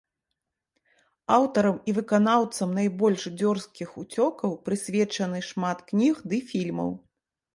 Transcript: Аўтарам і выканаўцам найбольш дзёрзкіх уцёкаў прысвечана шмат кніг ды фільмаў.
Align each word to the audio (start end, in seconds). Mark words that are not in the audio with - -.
Аўтарам 1.35 1.75
і 1.91 1.93
выканаўцам 1.97 2.69
найбольш 2.79 3.21
дзёрзкіх 3.41 3.89
уцёкаў 4.03 4.51
прысвечана 4.69 5.39
шмат 5.51 5.77
кніг 5.91 6.15
ды 6.33 6.37
фільмаў. 6.53 6.89